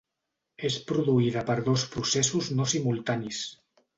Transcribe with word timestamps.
És 0.69 0.77
produïda 0.91 1.43
per 1.51 1.57
dos 1.67 1.85
processos 1.97 2.51
no 2.61 2.69
simultanis. 2.75 3.45